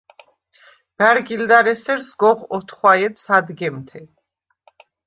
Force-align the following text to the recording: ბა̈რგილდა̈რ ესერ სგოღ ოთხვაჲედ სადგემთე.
ბა̈რგილდა̈რ 0.97 1.65
ესერ 1.73 1.99
სგოღ 2.07 2.39
ოთხვაჲედ 2.55 3.15
სადგემთე. 3.25 4.01